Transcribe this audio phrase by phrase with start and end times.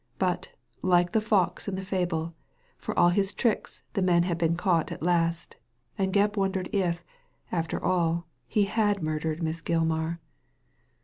[0.17, 0.49] But,
[0.81, 2.33] like the fox in the fable,
[2.75, 5.57] for all his tricks the man had been caught at last,
[5.95, 7.05] and Gebb wondered if,
[7.51, 10.17] after all, he had murdered Miss Gilmar.